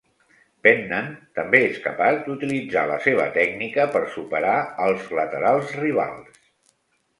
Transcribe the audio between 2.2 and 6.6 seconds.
d'utilitzar la seva tècnica per superar als laterals rivals.